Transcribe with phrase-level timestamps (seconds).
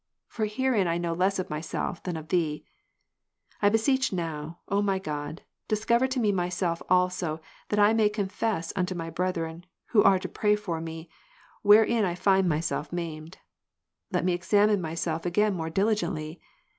[0.27, 2.69] For herein I know less of myself, than of Thee p.
[3.61, 7.39] I beseech now, O my God, discov'er to me myself also,
[7.69, 11.07] that I may confess unto my brethren, who are to pray for me,
[11.61, 13.37] wherein I find myself maimed.
[14.11, 16.41] Let me examine myself again more diligently.